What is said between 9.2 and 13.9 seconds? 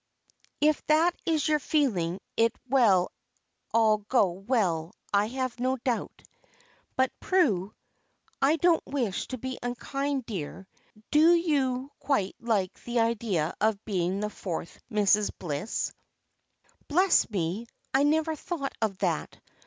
to be unkind, dear, do you quite like the idea of